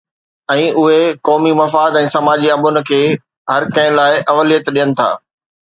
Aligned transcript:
۽ 0.53 0.61
اهي 0.85 1.03
قومي 1.29 1.51
مفاد 1.59 1.99
۽ 2.01 2.03
سماجي 2.15 2.49
امن 2.55 2.81
کي 2.89 2.99
هر 3.55 3.69
ڪنهن 3.77 3.97
لاءِ 4.01 4.13
اوليت 4.35 4.65
ڏين 4.81 4.99
ٿا. 5.03 5.11